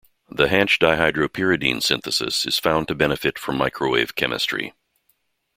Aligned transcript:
The 0.31 0.47
Hantzsch 0.47 0.79
dihydropyridine 0.79 1.83
synthesis 1.83 2.47
is 2.47 2.57
found 2.57 2.87
to 2.87 2.95
benefit 2.95 3.37
from 3.37 3.55
microwave 3.57 4.15
chemistry. 4.15 4.73